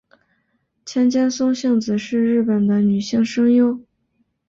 [0.83, 3.79] 千千松幸子是日本的女性声优。